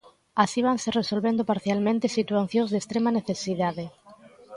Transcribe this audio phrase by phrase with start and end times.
[0.43, 3.85] Así vanse resolvendo parcialmente situacións de extrema necesidade.